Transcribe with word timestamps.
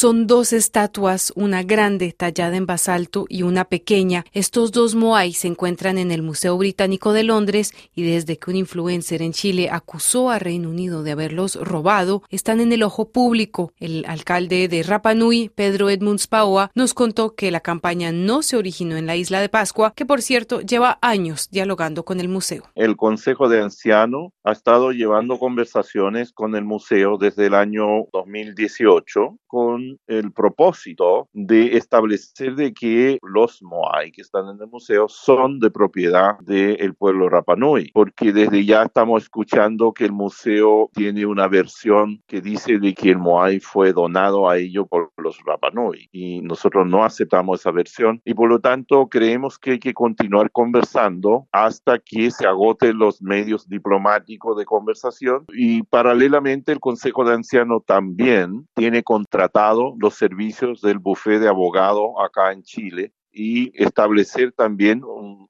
Son 0.00 0.26
dos 0.26 0.54
estatuas, 0.54 1.30
una 1.36 1.62
grande 1.62 2.14
tallada 2.16 2.56
en 2.56 2.64
basalto 2.64 3.26
y 3.28 3.42
una 3.42 3.66
pequeña. 3.66 4.24
Estos 4.32 4.72
dos 4.72 4.94
Moai 4.94 5.34
se 5.34 5.46
encuentran 5.46 5.98
en 5.98 6.10
el 6.10 6.22
Museo 6.22 6.56
Británico 6.56 7.12
de 7.12 7.22
Londres 7.22 7.74
y 7.94 8.04
desde 8.04 8.38
que 8.38 8.48
un 8.48 8.56
influencer 8.56 9.20
en 9.20 9.34
Chile 9.34 9.68
acusó 9.70 10.30
a 10.30 10.38
Reino 10.38 10.70
Unido 10.70 11.02
de 11.02 11.10
haberlos 11.10 11.56
robado, 11.56 12.22
están 12.30 12.62
en 12.62 12.72
el 12.72 12.82
ojo 12.82 13.10
público. 13.10 13.74
El 13.78 14.06
alcalde 14.08 14.68
de 14.68 14.82
Rapa 14.84 15.12
Nui, 15.12 15.50
Pedro 15.50 15.90
Edmunds 15.90 16.28
Paoa, 16.28 16.70
nos 16.74 16.94
contó 16.94 17.34
que 17.34 17.50
la 17.50 17.60
campaña 17.60 18.10
no 18.10 18.40
se 18.40 18.56
originó 18.56 18.96
en 18.96 19.04
la 19.04 19.16
isla 19.16 19.42
de 19.42 19.50
Pascua, 19.50 19.92
que 19.94 20.06
por 20.06 20.22
cierto 20.22 20.62
lleva 20.62 20.98
años 21.02 21.50
dialogando 21.50 22.06
con 22.06 22.20
el 22.20 22.30
museo. 22.30 22.62
El 22.74 22.96
Consejo 22.96 23.50
de 23.50 23.60
Ancianos 23.60 24.32
ha 24.44 24.52
estado 24.52 24.92
llevando 24.92 25.38
conversaciones 25.38 26.32
con 26.32 26.56
el 26.56 26.64
museo 26.64 27.18
desde 27.18 27.48
el 27.48 27.54
año 27.54 28.06
2018 28.14 29.36
con 29.46 29.89
el 30.06 30.32
propósito 30.32 31.28
de 31.32 31.76
establecer 31.76 32.54
de 32.54 32.72
que 32.72 33.18
los 33.22 33.62
Moai 33.62 34.10
que 34.10 34.22
están 34.22 34.48
en 34.48 34.60
el 34.60 34.68
museo 34.68 35.08
son 35.08 35.60
de 35.60 35.70
propiedad 35.70 36.38
del 36.40 36.94
pueblo 36.94 37.28
Rapanui, 37.28 37.90
porque 37.92 38.32
desde 38.32 38.64
ya 38.64 38.82
estamos 38.82 39.24
escuchando 39.24 39.92
que 39.92 40.04
el 40.04 40.12
museo 40.12 40.90
tiene 40.92 41.26
una 41.26 41.48
versión 41.48 42.22
que 42.26 42.40
dice 42.40 42.78
de 42.78 42.94
que 42.94 43.10
el 43.10 43.18
Moai 43.18 43.60
fue 43.60 43.92
donado 43.92 44.48
a 44.48 44.58
ello 44.58 44.86
por 44.86 45.12
los 45.16 45.38
Rapanui 45.44 46.08
y 46.12 46.40
nosotros 46.42 46.86
no 46.86 47.04
aceptamos 47.04 47.60
esa 47.60 47.70
versión 47.70 48.20
y 48.24 48.34
por 48.34 48.48
lo 48.48 48.60
tanto 48.60 49.08
creemos 49.08 49.58
que 49.58 49.72
hay 49.72 49.78
que 49.78 49.94
continuar 49.94 50.50
conversando 50.50 51.46
hasta 51.52 51.98
que 51.98 52.30
se 52.30 52.46
agoten 52.46 52.98
los 52.98 53.22
medios 53.22 53.68
diplomáticos 53.68 54.56
de 54.56 54.64
conversación 54.64 55.44
y 55.52 55.82
paralelamente 55.84 56.72
el 56.72 56.80
Consejo 56.80 57.24
de 57.24 57.34
Ancianos 57.34 57.82
también 57.86 58.68
tiene 58.74 59.02
contra 59.02 59.48
los 59.98 60.14
servicios 60.14 60.80
del 60.80 60.98
bufete 60.98 61.40
de 61.40 61.48
abogado 61.48 62.20
acá 62.20 62.52
en 62.52 62.62
Chile 62.62 63.12
y 63.32 63.70
establecer 63.82 64.52
también 64.52 65.02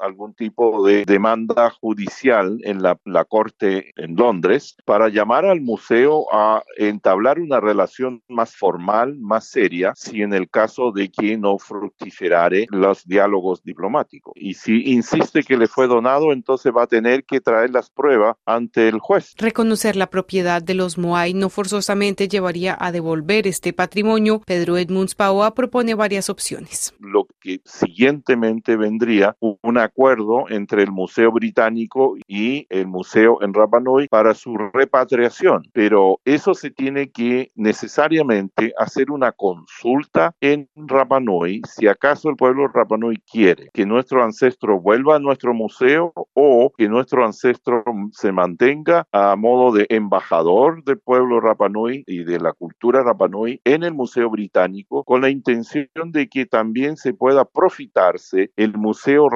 algún 0.00 0.34
tipo 0.34 0.86
de 0.86 1.04
demanda 1.04 1.70
judicial 1.70 2.58
en 2.62 2.82
la, 2.82 2.98
corte 3.24 3.92
en 3.96 4.16
Londres 4.16 4.76
para 4.84 5.08
llamar 5.08 5.44
al 5.44 5.60
museo 5.60 6.26
a 6.32 6.62
entablar 6.76 7.40
una 7.40 7.60
relación 7.60 8.22
más 8.28 8.56
formal, 8.56 9.16
más 9.18 9.48
seria, 9.48 9.92
si 9.96 10.22
en 10.22 10.32
el 10.32 10.48
caso 10.48 10.92
de 10.92 11.10
que 11.10 11.36
no 11.36 11.58
fructiferare 11.58 12.66
los 12.70 13.04
diálogos 13.06 13.62
diplomáticos. 13.62 14.32
Y 14.36 14.54
si 14.54 14.92
insiste 14.92 15.42
que 15.42 15.56
le 15.56 15.66
fue 15.66 15.86
donado, 15.86 16.32
entonces 16.32 16.72
va 16.76 16.84
a 16.84 16.86
tener 16.86 17.24
que 17.24 17.40
traer 17.40 17.70
las 17.70 17.90
pruebas 17.90 18.36
ante 18.46 18.88
el 18.88 18.98
juez. 18.98 19.34
Reconocer 19.36 19.96
la 19.96 20.08
propiedad 20.08 20.62
de 20.62 20.74
los 20.74 20.98
Moai 20.98 21.34
no 21.34 21.50
forzosamente 21.50 22.28
llevaría 22.28 22.76
a 22.78 22.92
devolver 22.92 23.46
este 23.46 23.72
patrimonio. 23.72 24.40
Pedro 24.46 24.76
Edmunds 24.76 25.14
Paoa 25.14 25.54
propone 25.54 25.94
varias 25.94 26.30
opciones. 26.30 26.94
Lo 26.98 27.26
que 27.40 27.60
siguientemente 27.64 28.76
vendría 28.76 29.36
un 29.40 29.78
acuerdo 29.88 30.44
entre 30.48 30.82
el 30.82 30.92
Museo 30.92 31.32
Británico 31.32 32.14
y 32.26 32.66
el 32.70 32.86
Museo 32.86 33.42
en 33.42 33.54
Rapa 33.54 33.80
Nui 33.80 34.08
para 34.08 34.34
su 34.34 34.56
repatriación, 34.56 35.64
pero 35.72 36.20
eso 36.24 36.54
se 36.54 36.70
tiene 36.70 37.10
que 37.10 37.50
necesariamente 37.54 38.72
hacer 38.78 39.10
una 39.10 39.32
consulta 39.32 40.34
en 40.40 40.68
Rapa 40.76 41.20
Nui 41.20 41.62
si 41.66 41.86
acaso 41.86 42.28
el 42.28 42.36
pueblo 42.36 42.68
Rapa 42.68 42.96
Nui 42.96 43.16
quiere 43.30 43.70
que 43.72 43.86
nuestro 43.86 44.22
ancestro 44.22 44.80
vuelva 44.80 45.16
a 45.16 45.18
nuestro 45.18 45.54
museo 45.54 46.12
o 46.34 46.72
que 46.76 46.88
nuestro 46.88 47.24
ancestro 47.24 47.82
se 48.12 48.32
mantenga 48.32 49.06
a 49.12 49.36
modo 49.36 49.72
de 49.72 49.86
embajador 49.88 50.84
del 50.84 50.98
pueblo 50.98 51.40
Rapa 51.40 51.68
Nui 51.68 52.04
y 52.06 52.24
de 52.24 52.38
la 52.38 52.52
cultura 52.52 53.02
Rapa 53.02 53.28
Nui 53.28 53.60
en 53.64 53.82
el 53.82 53.94
Museo 53.94 54.30
Británico 54.30 55.04
con 55.04 55.22
la 55.22 55.30
intención 55.30 55.88
de 56.06 56.28
que 56.28 56.46
también 56.46 56.96
se 56.96 57.14
pueda 57.14 57.44
profitarse 57.44 58.50
el 58.56 58.76
Museo 58.76 59.28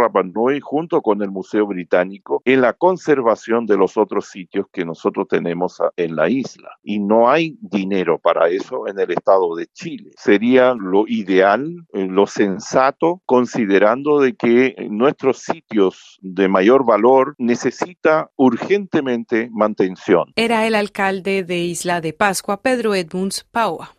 Junto 0.60 1.02
con 1.02 1.22
el 1.22 1.30
Museo 1.30 1.66
Británico 1.66 2.42
en 2.44 2.60
la 2.60 2.72
conservación 2.72 3.66
de 3.66 3.76
los 3.76 3.96
otros 3.96 4.26
sitios 4.26 4.66
que 4.72 4.84
nosotros 4.84 5.28
tenemos 5.28 5.80
en 5.96 6.16
la 6.16 6.28
isla. 6.28 6.70
Y 6.82 6.98
no 6.98 7.30
hay 7.30 7.56
dinero 7.60 8.18
para 8.18 8.48
eso 8.48 8.86
en 8.88 8.98
el 8.98 9.10
Estado 9.12 9.54
de 9.54 9.66
Chile. 9.68 10.10
Sería 10.16 10.74
lo 10.74 11.06
ideal, 11.06 11.86
eh, 11.92 12.06
lo 12.08 12.26
sensato, 12.26 13.22
considerando 13.26 14.20
de 14.20 14.34
que 14.34 14.74
nuestros 14.90 15.38
sitios 15.38 16.18
de 16.20 16.48
mayor 16.48 16.84
valor 16.84 17.34
necesita 17.38 18.30
urgentemente 18.36 19.48
mantención. 19.52 20.32
Era 20.36 20.66
el 20.66 20.74
alcalde 20.74 21.44
de 21.44 21.58
Isla 21.58 22.00
de 22.00 22.12
Pascua, 22.12 22.62
Pedro 22.62 22.94
Edmunds 22.94 23.44
Paua. 23.44 23.94